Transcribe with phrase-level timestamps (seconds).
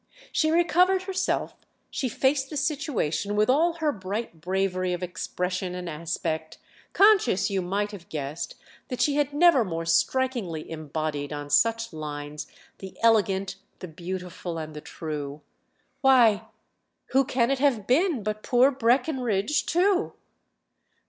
[0.31, 1.53] She recovered herself,
[1.91, 6.57] she faced the situation with all her bright bravery of expression and aspect;
[6.91, 8.55] conscious, you might have guessed,
[8.87, 12.47] that she had never more strikingly embodied, on such lines,
[12.79, 15.41] the elegant, the beautiful and the true.
[16.01, 16.47] "Why,
[17.09, 20.13] who can it have been but poor Breckenridge too?"